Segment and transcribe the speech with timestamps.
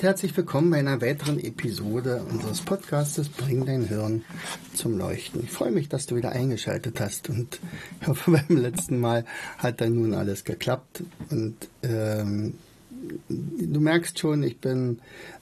[0.00, 4.24] Und herzlich willkommen bei einer weiteren Episode unseres Podcastes Bring dein Hirn
[4.72, 5.44] zum Leuchten.
[5.44, 7.60] Ich freue mich, dass du wieder eingeschaltet hast und
[8.00, 9.26] ich hoffe, beim letzten Mal
[9.58, 12.54] hat dann nun alles geklappt und ähm,
[13.28, 15.00] du merkst schon, ich bin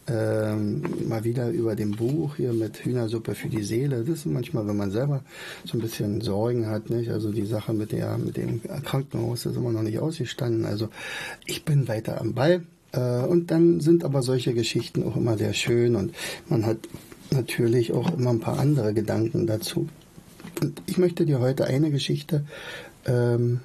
[0.08, 4.00] ähm, mal wieder über dem Buch hier mit Hühnersuppe für die Seele.
[4.00, 5.22] Das ist manchmal, wenn man selber
[5.66, 7.10] so ein bisschen Sorgen hat, nicht?
[7.10, 10.64] Also die Sache mit der, mit dem Krankenhaus ist immer noch nicht ausgestanden.
[10.64, 10.88] Also
[11.46, 15.94] ich bin weiter am Ball und dann sind aber solche Geschichten auch immer sehr schön
[15.94, 16.14] und
[16.48, 16.78] man hat
[17.30, 19.88] natürlich auch immer ein paar andere Gedanken dazu.
[20.62, 22.44] Und ich möchte dir heute eine Geschichte
[23.06, 23.60] ähm,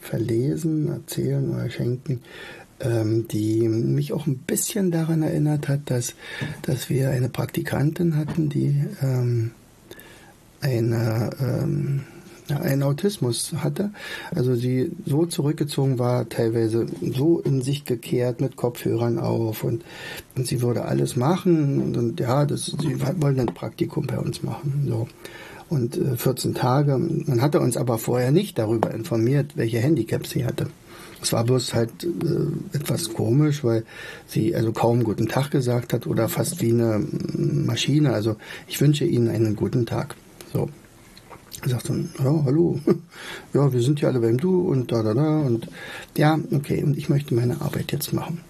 [0.00, 2.20] verlesen, erzählen oder schenken,
[2.80, 6.14] ähm, die mich auch ein bisschen daran erinnert hat, dass,
[6.62, 9.50] dass wir eine Praktikantin hatten, die ähm,
[10.60, 12.04] eine ähm,
[12.48, 13.90] einen Autismus hatte.
[14.34, 19.84] Also sie so zurückgezogen war, teilweise so in sich gekehrt mit Kopfhörern auf und,
[20.36, 24.42] und sie würde alles machen und, und ja, das, sie wollte ein Praktikum bei uns
[24.42, 24.86] machen.
[24.88, 25.08] So.
[25.70, 26.98] Und äh, 14 Tage.
[26.98, 30.66] Man hatte uns aber vorher nicht darüber informiert, welche Handicaps sie hatte.
[31.22, 33.84] Es war bloß halt äh, etwas komisch, weil
[34.26, 38.12] sie also kaum guten Tag gesagt hat oder fast wie eine Maschine.
[38.12, 40.16] Also ich wünsche Ihnen einen guten Tag.
[40.52, 40.68] So.
[41.66, 42.78] Sagt dann, ja, hallo,
[43.54, 45.68] ja, wir sind ja alle beim Du und da, da, da und
[46.16, 48.40] ja, okay, und ich möchte meine Arbeit jetzt machen.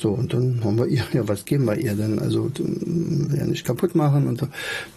[0.00, 2.18] So, und dann haben wir ihr, ja, was geben wir ihr denn?
[2.18, 2.50] Also,
[3.36, 4.40] ja nicht kaputt machen und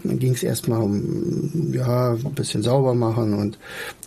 [0.03, 3.59] dann ging es erstmal um, ja, ein bisschen sauber machen und,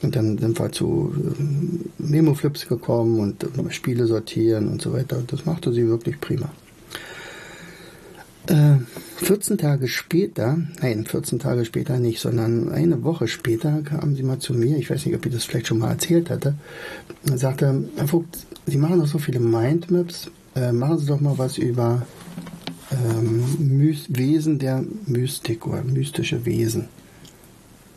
[0.03, 5.23] und dann sind wir zu äh, Memo-Flips gekommen und äh, Spiele sortieren und so weiter.
[5.27, 6.51] Das machte sie wirklich prima.
[8.47, 14.23] 14 äh, Tage später, nein, 14 Tage später nicht, sondern eine Woche später kam sie
[14.23, 16.55] mal zu mir, ich weiß nicht, ob ich das vielleicht schon mal erzählt hatte,
[17.29, 21.39] und sagte, Herr Vogt, Sie machen doch so viele Mindmaps, äh, machen Sie doch mal
[21.39, 22.07] was über
[22.91, 23.45] ähm,
[24.09, 26.89] Wesen der Mystik oder mystische Wesen.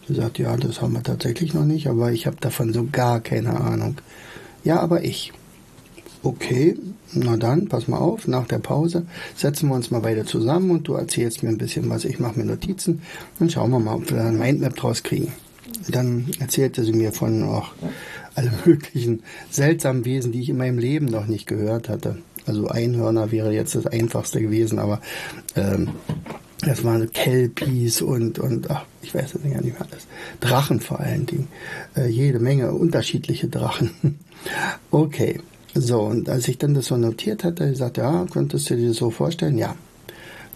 [0.07, 3.19] Sie sagt, ja, das haben wir tatsächlich noch nicht, aber ich habe davon so gar
[3.19, 3.97] keine Ahnung.
[4.63, 5.33] Ja, aber ich.
[6.21, 6.75] Okay,
[7.13, 9.05] na dann, pass mal auf, nach der Pause
[9.37, 12.03] setzen wir uns mal beide zusammen und du erzählst mir ein bisschen was.
[12.03, 13.01] Ich mache mir Notizen
[13.39, 15.31] und schauen wir mal, ob wir ein Mindmap draus kriegen.
[15.87, 17.71] Dann erzählte sie mir von auch
[18.35, 22.17] alle möglichen seltsamen Wesen, die ich in meinem Leben noch nicht gehört hatte.
[22.45, 25.01] Also Einhörner wäre jetzt das einfachste gewesen, aber
[25.55, 25.89] ähm,
[26.61, 30.07] das waren Kelpies und, und ach, ich weiß es gar nicht mehr alles.
[30.41, 31.47] Drachen vor allen Dingen.
[31.95, 34.19] Äh, jede Menge unterschiedliche Drachen.
[34.91, 35.39] okay.
[35.75, 38.97] So, und als ich dann das so notiert hatte, sagte, ja, könntest du dir das
[38.97, 39.57] so vorstellen?
[39.57, 39.75] Ja,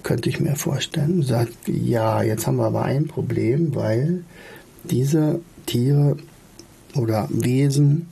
[0.02, 1.22] könnte ich mir vorstellen.
[1.22, 4.24] Sagt, ja, jetzt haben wir aber ein Problem, weil
[4.84, 6.18] diese Tiere
[6.96, 8.08] oder Wesen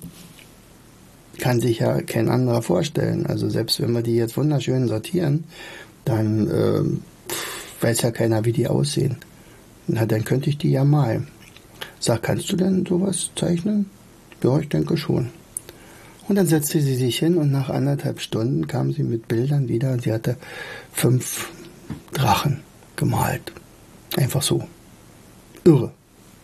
[1.37, 3.25] kann sich ja kein anderer vorstellen.
[3.25, 5.45] Also selbst wenn wir die jetzt wunderschön sortieren,
[6.05, 9.17] dann äh, weiß ja keiner, wie die aussehen.
[9.87, 11.27] Na, dann könnte ich die ja malen.
[11.99, 13.87] Sag, kannst du denn sowas zeichnen?
[14.43, 15.29] Ja, ich denke schon.
[16.31, 19.91] Und dann setzte sie sich hin und nach anderthalb Stunden kam sie mit Bildern wieder
[19.91, 20.37] und sie hatte
[20.93, 21.49] fünf
[22.13, 22.61] Drachen
[22.95, 23.51] gemalt.
[24.15, 24.63] Einfach so.
[25.65, 25.91] Irre.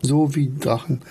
[0.02, 1.04] So wie Drachen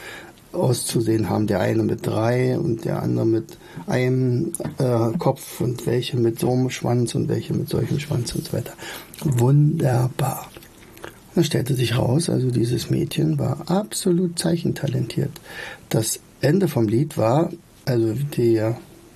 [0.53, 1.47] auszusehen haben.
[1.47, 3.57] Der eine mit drei und der andere mit
[3.87, 8.45] einem äh, Kopf und welche mit so einem Schwanz und welche mit solchem Schwanz und
[8.45, 8.75] so weiter.
[9.23, 10.51] Wunderbar.
[11.35, 15.33] dann stellte sich raus, also dieses Mädchen war absolut zeichentalentiert.
[15.89, 17.49] Das Ende vom Lied war,
[17.87, 18.61] also die,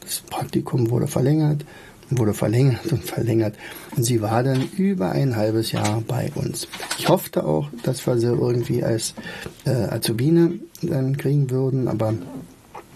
[0.00, 1.64] das Praktikum wurde verlängert,
[2.11, 3.55] wurde verlängert und verlängert.
[3.96, 6.67] Und sie war dann über ein halbes Jahr bei uns.
[6.99, 9.14] Ich hoffte auch, dass wir sie irgendwie als
[9.64, 12.14] äh, Azubine dann kriegen würden, aber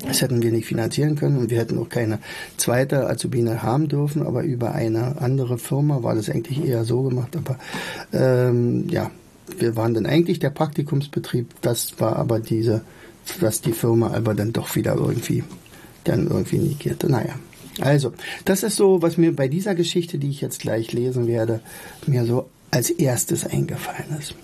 [0.06, 2.19] das hätten wir nicht finanzieren können und wir hätten auch keine
[2.56, 7.37] zweite Azubine haben dürfen, aber über eine andere Firma war das eigentlich eher so gemacht.
[7.37, 7.59] Aber
[8.12, 9.11] ähm, ja,
[9.59, 12.82] wir waren dann eigentlich der Praktikumsbetrieb, das war aber diese,
[13.41, 15.44] was die Firma aber dann doch wieder irgendwie
[16.05, 17.11] dann irgendwie negierte.
[17.11, 17.35] Naja.
[17.81, 18.12] Also,
[18.44, 21.61] das ist so, was mir bei dieser Geschichte, die ich jetzt gleich lesen werde,
[22.06, 24.35] mir so als erstes eingefallen ist.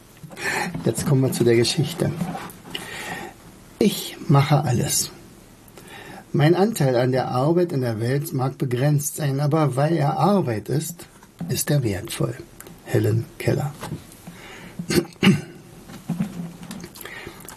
[0.84, 2.10] Jetzt kommen wir zu der Geschichte.
[3.78, 5.10] Ich mache alles.
[6.32, 10.68] Mein Anteil an der Arbeit in der Welt mag begrenzt sein, aber weil er Arbeit
[10.68, 11.06] ist,
[11.48, 12.34] ist er wertvoll.
[12.84, 13.72] Helen Keller.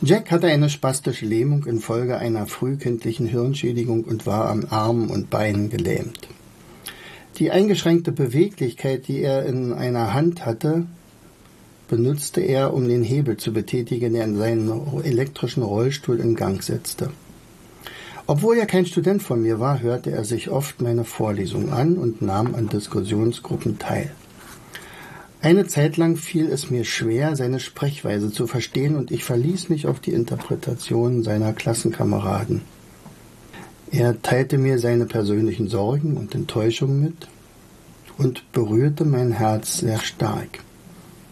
[0.05, 5.69] Jack hatte eine spastische Lähmung infolge einer frühkindlichen Hirnschädigung und war an Armen und Beinen
[5.69, 6.27] gelähmt.
[7.37, 10.87] Die eingeschränkte Beweglichkeit, die er in einer Hand hatte,
[11.87, 17.09] benutzte er, um den Hebel zu betätigen, der in seinen elektrischen Rollstuhl in Gang setzte.
[18.27, 22.21] Obwohl er kein Student von mir war, hörte er sich oft meine Vorlesungen an und
[22.21, 24.11] nahm an Diskussionsgruppen teil.
[25.43, 29.87] Eine Zeit lang fiel es mir schwer, seine Sprechweise zu verstehen, und ich verließ mich
[29.87, 32.61] auf die Interpretation seiner Klassenkameraden.
[33.91, 37.27] Er teilte mir seine persönlichen Sorgen und Enttäuschungen mit
[38.17, 40.59] und berührte mein Herz sehr stark.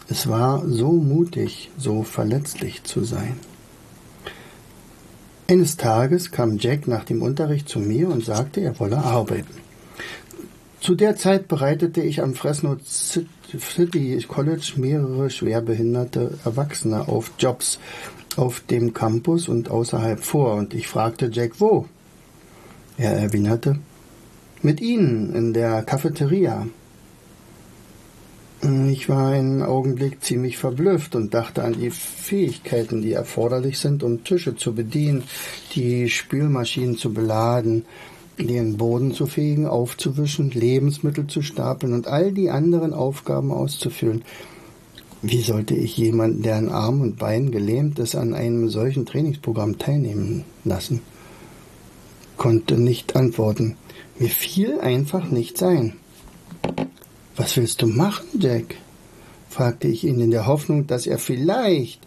[0.10, 3.40] Es war so mutig, so verletzlich zu sein.
[5.50, 9.71] Eines Tages kam Jack nach dem Unterricht zu mir und sagte, er wolle arbeiten.
[10.82, 17.78] Zu der Zeit bereitete ich am Fresno City College mehrere schwerbehinderte Erwachsene auf Jobs
[18.36, 21.86] auf dem Campus und außerhalb vor und ich fragte Jack wo.
[22.98, 23.78] Er erwiderte,
[24.64, 26.66] mit Ihnen in der Cafeteria.
[28.90, 34.24] Ich war einen Augenblick ziemlich verblüfft und dachte an die Fähigkeiten, die erforderlich sind, um
[34.24, 35.24] Tische zu bedienen,
[35.76, 37.86] die Spülmaschinen zu beladen,
[38.48, 44.24] den Boden zu fegen, aufzuwischen, Lebensmittel zu stapeln und all die anderen Aufgaben auszuführen.
[45.22, 49.78] Wie sollte ich jemanden, der an Arm und Bein gelähmt ist, an einem solchen Trainingsprogramm
[49.78, 51.02] teilnehmen lassen?
[52.38, 53.76] Konnte nicht antworten.
[54.18, 55.94] Mir fiel einfach nicht sein.
[57.36, 58.76] Was willst du machen, Jack?
[59.50, 62.00] fragte ich ihn in der Hoffnung, dass er vielleicht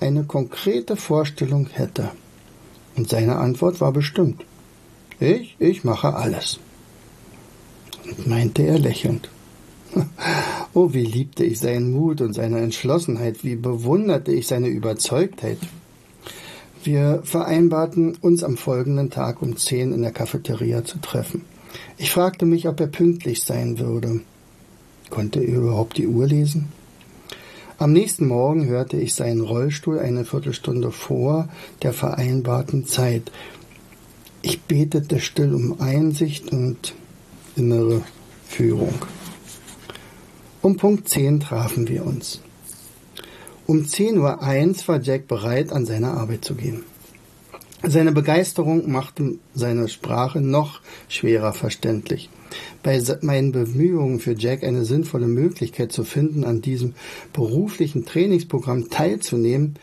[0.00, 2.10] eine konkrete Vorstellung hätte.
[2.96, 4.44] Und seine Antwort war bestimmt.
[5.22, 6.58] Ich, ich mache alles.
[8.04, 9.30] Und meinte er lächelnd.
[10.74, 15.58] Oh, wie liebte ich seinen Mut und seine Entschlossenheit, wie bewunderte ich seine Überzeugtheit.
[16.82, 21.44] Wir vereinbarten, uns am folgenden Tag um zehn in der Cafeteria zu treffen.
[21.98, 24.22] Ich fragte mich, ob er pünktlich sein würde.
[25.10, 26.68] Konnte er überhaupt die Uhr lesen?
[27.76, 31.50] Am nächsten Morgen hörte ich seinen Rollstuhl eine Viertelstunde vor
[31.82, 33.30] der vereinbarten Zeit.
[34.44, 36.94] Ich betete still um Einsicht und
[37.54, 38.02] innere
[38.48, 38.94] Führung.
[40.60, 42.40] Um Punkt 10 trafen wir uns.
[43.66, 46.82] Um 10.01 Uhr war Jack bereit, an seine Arbeit zu gehen.
[47.84, 52.28] Seine Begeisterung machte seine Sprache noch schwerer verständlich.
[52.82, 56.94] Bei meinen Bemühungen für Jack eine sinnvolle Möglichkeit zu finden, an diesem
[57.32, 59.76] beruflichen Trainingsprogramm teilzunehmen,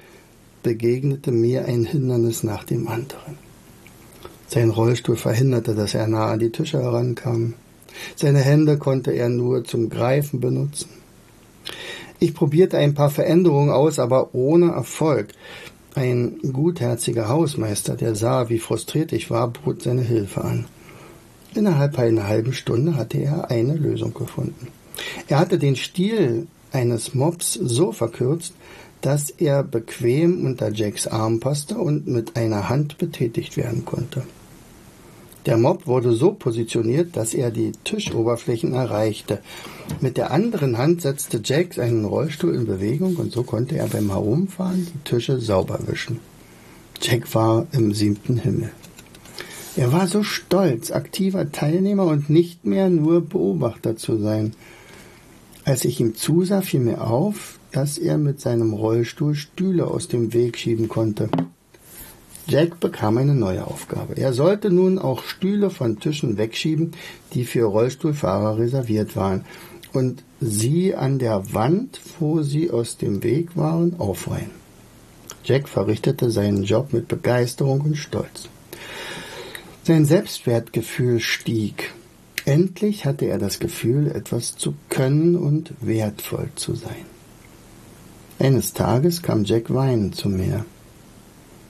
[0.64, 3.49] begegnete mir ein Hindernis nach dem anderen.
[4.50, 7.54] Sein Rollstuhl verhinderte, dass er nah an die Tische herankam.
[8.16, 10.90] Seine Hände konnte er nur zum Greifen benutzen.
[12.20, 15.30] Ich probierte ein paar Veränderungen aus, aber ohne Erfolg.
[15.94, 20.66] Ein gutherziger Hausmeister, der sah, wie frustriert ich war, bot seine Hilfe an.
[21.54, 24.68] Innerhalb einer halben Stunde hatte er eine Lösung gefunden.
[25.28, 28.54] Er hatte den Stiel eines Mops so verkürzt,
[29.02, 34.24] dass er bequem unter Jacks Arm passte und mit einer Hand betätigt werden konnte.
[35.46, 39.40] Der Mob wurde so positioniert, dass er die Tischoberflächen erreichte.
[40.02, 44.10] Mit der anderen Hand setzte Jack seinen Rollstuhl in Bewegung und so konnte er beim
[44.10, 46.20] Herumfahren die Tische sauber wischen.
[47.02, 48.72] Jack war im siebten Himmel.
[49.78, 54.54] Er war so stolz, aktiver Teilnehmer und nicht mehr nur Beobachter zu sein.
[55.64, 60.34] Als ich ihm zusah, fiel mir auf, dass er mit seinem Rollstuhl Stühle aus dem
[60.34, 61.30] Weg schieben konnte.
[62.50, 64.18] Jack bekam eine neue Aufgabe.
[64.18, 66.94] Er sollte nun auch Stühle von Tischen wegschieben,
[67.34, 69.46] die für Rollstuhlfahrer reserviert waren,
[69.94, 74.52] und sie an der Wand, wo sie aus dem Weg waren, aufreihen.
[75.44, 78.50] Jack verrichtete seinen Job mit Begeisterung und Stolz.
[79.84, 81.94] Sein Selbstwertgefühl stieg.
[82.46, 87.06] Endlich hatte er das Gefühl, etwas zu können und wertvoll zu sein.
[88.40, 90.66] Eines Tages kam Jack weinend zu mir.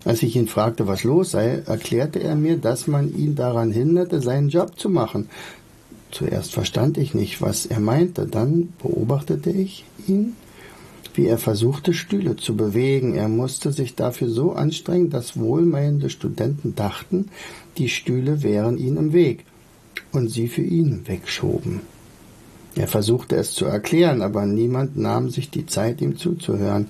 [0.05, 4.21] Als ich ihn fragte, was los sei, erklärte er mir, dass man ihn daran hinderte,
[4.21, 5.29] seinen Job zu machen.
[6.11, 10.35] Zuerst verstand ich nicht, was er meinte, dann beobachtete ich ihn
[11.19, 13.13] wie er versuchte, Stühle zu bewegen.
[13.13, 17.29] Er musste sich dafür so anstrengen, dass wohlmeinende Studenten dachten,
[17.77, 19.43] die Stühle wären ihm im Weg
[20.13, 21.81] und sie für ihn wegschoben.
[22.75, 26.87] Er versuchte es zu erklären, aber niemand nahm sich die Zeit, ihm zuzuhören.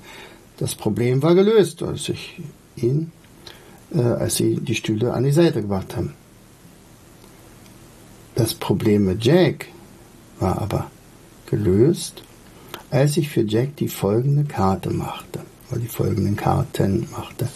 [0.57, 2.39] Das Problem war gelöst, als ich
[2.83, 3.11] ihn,
[3.93, 6.13] äh, als sie die Stühle an die Seite gebracht haben.
[8.35, 9.67] Das Problem mit Jack
[10.39, 10.89] war aber
[11.47, 12.23] gelöst,
[12.91, 17.49] als ich für Jack die folgende Karte machte, oder die folgenden Karten machte,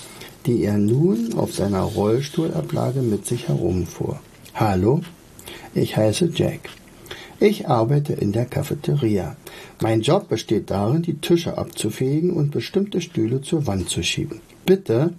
[0.45, 4.19] die er nun auf seiner Rollstuhlablage mit sich herumfuhr.
[4.53, 5.01] Hallo,
[5.73, 6.69] ich heiße Jack.
[7.39, 9.35] Ich arbeite in der Cafeteria.
[9.81, 14.41] Mein Job besteht darin, die Tische abzufegen und bestimmte Stühle zur Wand zu schieben.
[14.65, 15.13] Bitte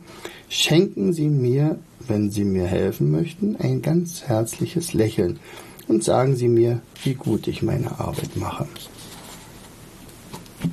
[0.49, 5.39] schenken Sie mir, wenn Sie mir helfen möchten, ein ganz herzliches Lächeln
[5.89, 8.67] und sagen Sie mir, wie gut ich meine Arbeit mache.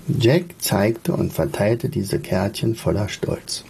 [0.07, 3.65] Jack zeigte und verteilte diese Kärtchen voller Stolz.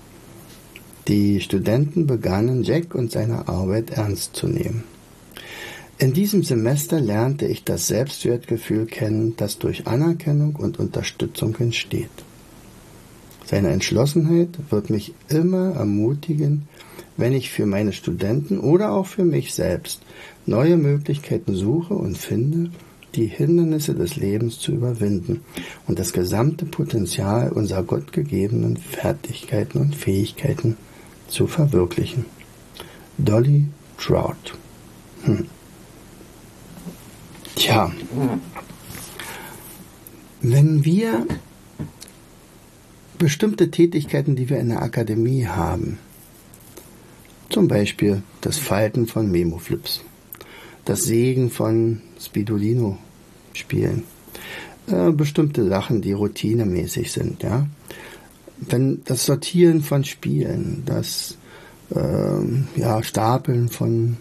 [1.07, 4.83] Die Studenten begannen Jack und seine Arbeit ernst zu nehmen.
[5.97, 12.09] In diesem Semester lernte ich das Selbstwertgefühl kennen, das durch Anerkennung und Unterstützung entsteht.
[13.51, 16.69] Seine Entschlossenheit wird mich immer ermutigen,
[17.17, 20.03] wenn ich für meine Studenten oder auch für mich selbst
[20.45, 22.71] neue Möglichkeiten suche und finde,
[23.15, 25.41] die Hindernisse des Lebens zu überwinden
[25.85, 30.77] und das gesamte Potenzial unserer gottgegebenen Fertigkeiten und Fähigkeiten
[31.27, 32.27] zu verwirklichen.
[33.17, 33.65] Dolly
[33.97, 34.55] Trout.
[35.25, 35.47] Hm.
[37.55, 37.91] Tja,
[40.41, 41.27] wenn wir
[43.21, 45.99] bestimmte Tätigkeiten, die wir in der Akademie haben,
[47.49, 50.01] zum Beispiel das Falten von Memoflips,
[50.85, 54.03] das Sägen von Spidolino-Spielen,
[54.87, 57.67] äh, bestimmte Sachen, die routinemäßig sind, ja.
[58.57, 61.37] Wenn das Sortieren von Spielen, das
[61.93, 64.17] äh, ja, Stapeln von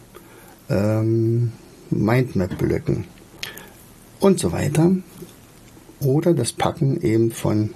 [0.68, 1.52] ähm,
[1.88, 3.06] Mindmap-Blöcken,
[4.20, 4.94] und so weiter.
[6.00, 7.70] Oder das Packen eben von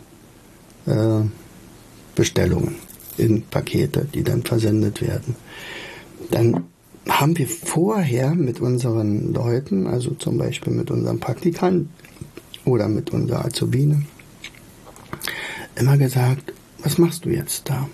[0.86, 1.22] äh,
[2.14, 2.76] Bestellungen
[3.16, 5.36] in Pakete, die dann versendet werden.
[6.30, 6.64] Dann
[7.08, 11.90] haben wir vorher mit unseren Leuten, also zum Beispiel mit unserem Praktikanten
[12.64, 14.04] oder mit unserer Azubine,
[15.76, 17.88] immer gesagt, was machst du jetzt da?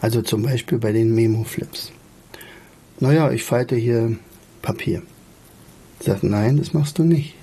[0.00, 1.92] Also zum Beispiel bei den Memo-Flips.
[3.00, 4.16] Naja, ich falte hier
[4.62, 5.02] Papier.
[6.00, 7.34] Sagt, nein, das machst du nicht.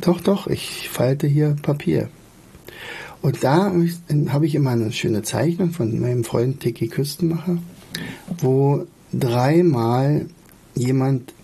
[0.00, 2.08] Doch, doch, ich falte hier Papier.
[3.22, 3.72] Und da
[4.28, 7.58] habe ich immer eine schöne Zeichnung von meinem Freund Tiki Küstenmacher,
[8.38, 10.26] wo dreimal
[10.74, 11.34] jemand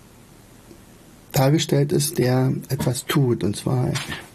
[1.31, 3.91] dargestellt ist, der etwas tut, und zwar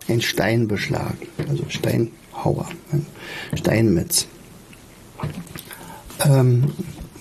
[0.09, 1.15] ein Steinbeschlag,
[1.49, 3.07] also Steinhauer, ein
[3.57, 4.27] Steinmetz.
[6.25, 6.73] Ähm,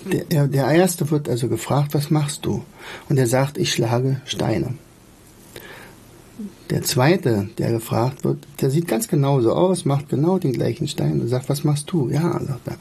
[0.05, 2.63] der, der erste wird also gefragt, was machst du?
[3.10, 4.75] Und er sagt, ich schlage Steine.
[6.69, 11.21] Der zweite, der gefragt wird, der sieht ganz genauso aus, macht genau den gleichen Stein
[11.21, 12.09] und sagt, was machst du?
[12.09, 12.75] Ja, sagt er.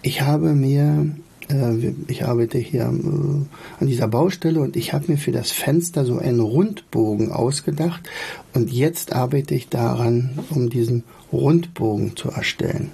[0.00, 1.14] Ich habe mir,
[1.50, 6.06] äh, ich arbeite hier äh, an dieser Baustelle und ich habe mir für das Fenster
[6.06, 8.08] so einen Rundbogen ausgedacht
[8.54, 12.92] und jetzt arbeite ich daran, um diesen Rundbogen zu erstellen.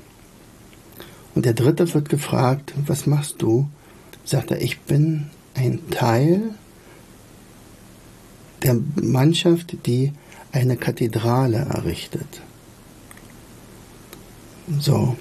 [1.37, 3.69] Und der dritte wird gefragt, was machst du?
[4.25, 6.55] Sagt er, ich bin ein Teil
[8.65, 10.13] der Mannschaft, die
[10.55, 12.43] eine Kathedrale errichtet.
[14.79, 15.17] So.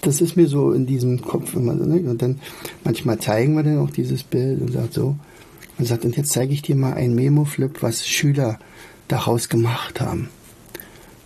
[0.00, 1.84] Das ist mir so in diesem Kopf immer so.
[1.84, 2.08] Ne?
[2.08, 2.40] Und dann
[2.82, 5.16] manchmal zeigen wir dann auch dieses Bild und sagt so,
[5.78, 8.58] und sagt, und jetzt zeige ich dir mal ein Memo-Flip, was Schüler
[9.08, 10.28] daraus gemacht haben.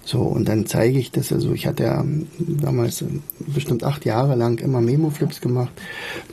[0.07, 2.05] So, und dann zeige ich das, also ich hatte ja
[2.39, 3.05] damals
[3.41, 5.73] bestimmt acht Jahre lang immer Memo-Flips gemacht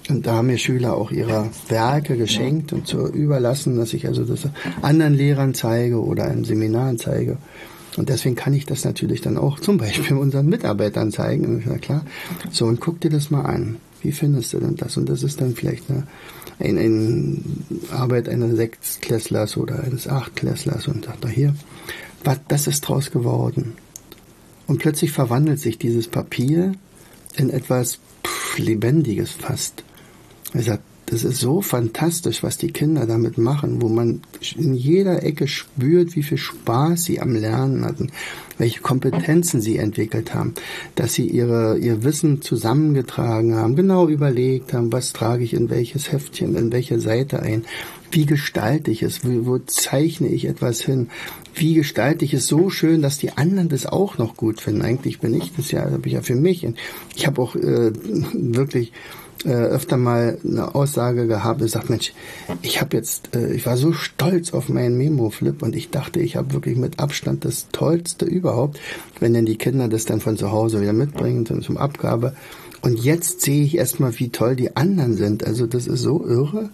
[0.09, 4.25] und da haben mir Schüler auch ihre Werke geschenkt und zu überlassen, dass ich also
[4.25, 4.47] das
[4.83, 7.39] anderen Lehrern zeige oder in Seminaren zeige.
[7.97, 11.45] Und deswegen kann ich das natürlich dann auch zum Beispiel unseren Mitarbeitern zeigen.
[11.45, 12.05] Und na klar,
[12.51, 13.77] so und guck dir das mal an.
[14.03, 14.97] Wie findest du denn das?
[14.97, 16.05] Und das ist dann vielleicht eine,
[16.59, 17.37] eine, eine
[17.91, 21.55] Arbeit eines Sechstklässlers oder eines Achtklässlers und sagt hier,
[22.23, 23.73] was, ist draus geworden.
[24.67, 26.73] Und plötzlich verwandelt sich dieses Papier
[27.35, 29.83] in etwas pff, Lebendiges fast.
[30.53, 34.21] Er sagt, das ist so fantastisch, was die Kinder damit machen, wo man
[34.57, 38.11] in jeder Ecke spürt, wie viel Spaß sie am Lernen hatten,
[38.57, 40.55] welche Kompetenzen sie entwickelt haben,
[40.95, 46.11] dass sie ihre, ihr Wissen zusammengetragen haben, genau überlegt haben, was trage ich in welches
[46.11, 47.63] Heftchen, in welche Seite ein,
[48.09, 51.09] wie gestalte ich es, wo, wo zeichne ich etwas hin,
[51.53, 54.81] wie gestalte ich es so schön, dass die anderen das auch noch gut finden.
[54.81, 56.67] Eigentlich bin ich das ja, habe ich ja für mich.
[57.15, 57.91] Ich habe auch äh,
[58.33, 58.91] wirklich
[59.45, 62.13] äh, öfter mal eine Aussage gehabt und sagt, Mensch,
[62.61, 66.35] ich habe jetzt, äh, ich war so stolz auf meinen Memo-Flip und ich dachte, ich
[66.35, 68.79] habe wirklich mit Abstand das Tollste überhaupt,
[69.19, 72.35] wenn denn die Kinder das dann von zu Hause wieder mitbringen zum, zum Abgabe.
[72.81, 75.45] Und jetzt sehe ich erstmal, wie toll die anderen sind.
[75.45, 76.69] Also das ist so irre.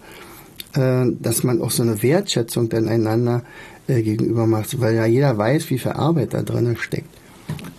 [0.74, 3.42] äh, dass man auch so eine Wertschätzung dann einander
[3.88, 7.08] äh, gegenüber macht, weil ja jeder weiß, wie viel Arbeit da drin steckt.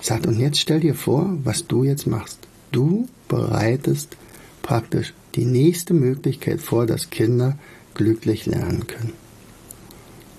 [0.02, 2.40] Sagt, und jetzt stell dir vor, was du jetzt machst.
[2.72, 4.18] Du bereitest
[4.62, 7.58] praktisch die nächste Möglichkeit vor, dass Kinder
[7.94, 9.14] glücklich lernen können.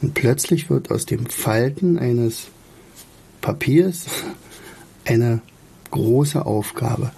[0.01, 2.49] Und plötzlich wird aus dem Falten eines
[3.41, 4.07] Papiers
[5.05, 5.41] eine
[5.91, 7.13] große Aufgabe.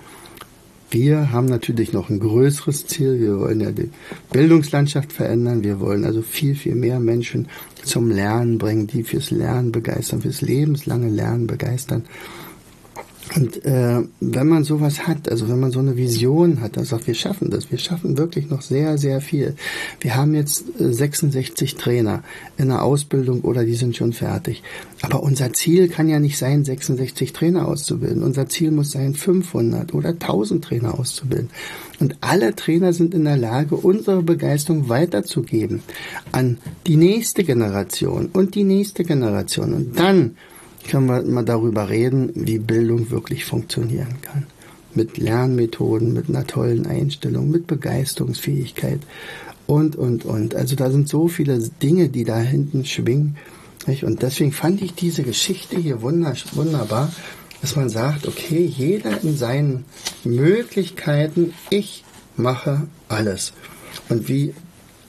[0.90, 3.18] Wir haben natürlich noch ein größeres Ziel.
[3.18, 3.90] Wir wollen ja die
[4.30, 5.64] Bildungslandschaft verändern.
[5.64, 7.48] Wir wollen also viel, viel mehr Menschen
[7.82, 12.04] zum Lernen bringen, die fürs Lernen begeistern, fürs lebenslange Lernen begeistern.
[13.36, 17.08] Und äh, wenn man sowas hat, also wenn man so eine Vision hat, dann sagt,
[17.08, 19.56] wir schaffen das, wir schaffen wirklich noch sehr, sehr viel.
[20.00, 22.22] Wir haben jetzt 66 äh, Trainer
[22.58, 24.62] in der Ausbildung oder die sind schon fertig.
[25.02, 28.22] Aber unser Ziel kann ja nicht sein, 66 Trainer auszubilden.
[28.22, 31.50] Unser Ziel muss sein, 500 oder 1000 Trainer auszubilden.
[31.98, 35.82] Und alle Trainer sind in der Lage, unsere Begeisterung weiterzugeben
[36.30, 39.74] an die nächste Generation und die nächste Generation.
[39.74, 40.36] Und dann
[40.88, 44.46] können wir mal darüber reden, wie Bildung wirklich funktionieren kann.
[44.94, 49.00] Mit Lernmethoden, mit einer tollen Einstellung, mit Begeisterungsfähigkeit
[49.66, 50.54] und, und, und.
[50.54, 53.36] Also da sind so viele Dinge, die da hinten schwingen.
[54.02, 57.12] Und deswegen fand ich diese Geschichte hier wunderbar,
[57.60, 59.84] dass man sagt, okay, jeder in seinen
[60.22, 62.04] Möglichkeiten, ich
[62.36, 63.52] mache alles.
[64.08, 64.54] Und wie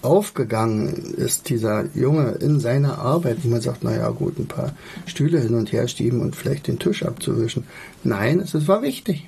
[0.06, 4.74] aufgegangen ist dieser Junge in seiner Arbeit, wo man sagt, naja gut, ein paar
[5.06, 7.66] Stühle hin und her schieben und vielleicht den Tisch abzuwischen.
[8.04, 9.28] Nein, es war wichtig.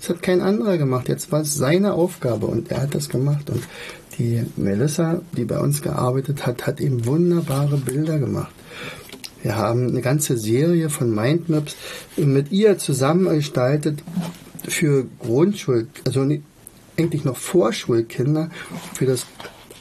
[0.00, 1.08] Es hat kein anderer gemacht.
[1.08, 3.50] Jetzt war es seine Aufgabe und er hat das gemacht.
[3.50, 3.62] Und
[4.18, 8.52] die Melissa, die bei uns gearbeitet hat, hat ihm wunderbare Bilder gemacht.
[9.42, 11.76] Wir haben eine ganze Serie von Mindmaps
[12.16, 14.02] mit ihr zusammen gestaltet
[14.66, 16.26] für Grundschul, also
[16.96, 18.50] eigentlich noch Vorschulkinder,
[18.94, 19.26] für das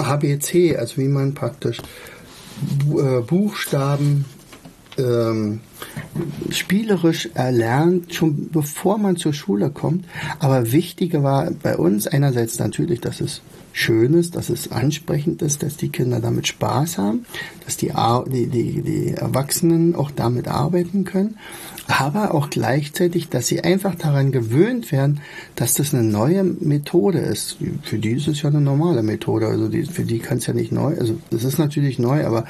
[0.08, 4.26] ABC, also wie man praktisch äh, Buchstaben
[4.98, 5.62] ähm,
[6.50, 10.06] spielerisch erlernt, schon bevor man zur Schule kommt.
[10.40, 13.42] Aber wichtiger war bei uns einerseits natürlich, dass es
[13.74, 17.26] schön ist, dass es ansprechend ist, dass die Kinder damit Spaß haben,
[17.66, 17.94] dass die,
[18.28, 21.38] die, die, die Erwachsenen auch damit arbeiten können,
[22.00, 25.20] aber auch gleichzeitig, dass sie einfach daran gewöhnt werden,
[25.56, 27.58] dass das eine neue Methode ist.
[27.84, 30.54] Für die ist es ja eine normale Methode, also die, für die kann es ja
[30.54, 32.46] nicht neu, also es ist natürlich neu, aber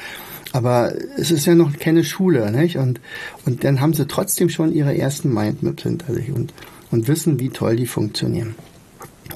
[0.54, 2.76] aber es ist ja noch keine Schule, nicht?
[2.76, 3.00] Und,
[3.46, 6.54] und dann haben sie trotzdem schon ihre ersten Mindmaps hinter sich und,
[6.92, 8.56] und wissen, wie toll die funktionieren.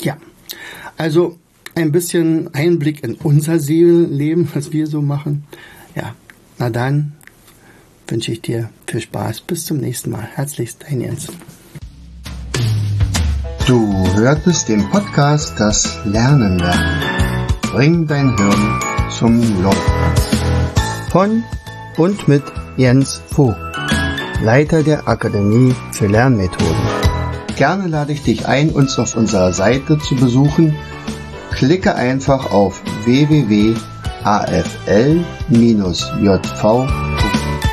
[0.02, 0.18] Ja.
[0.98, 1.38] Also,
[1.74, 5.46] ein bisschen Einblick in unser Seelenleben, was wir so machen.
[5.96, 6.16] Ja,
[6.58, 7.14] na dann
[8.08, 9.42] wünsche ich dir viel Spaß.
[9.42, 10.28] Bis zum nächsten Mal.
[10.36, 11.28] Herzlichst, dein Jens.
[13.68, 17.02] Du hörtest den Podcast Das Lernen lernen.
[17.62, 19.94] Bring dein Hirn zum Laufen.
[21.10, 21.44] Von
[21.98, 22.44] und mit
[22.78, 23.58] Jens Vogt,
[24.42, 26.76] Leiter der Akademie für Lernmethoden.
[27.56, 30.76] Gerne lade ich dich ein, uns auf unserer Seite zu besuchen
[31.56, 32.84] Klicke einfach auf